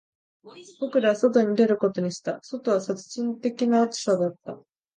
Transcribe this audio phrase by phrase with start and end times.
[0.79, 4.57] 僕らは外に出ることにした、外は殺人的な暑さだった